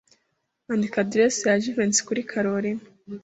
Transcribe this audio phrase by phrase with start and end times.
[0.73, 2.83] Andika adresse ya Jivency kuri Kalorina.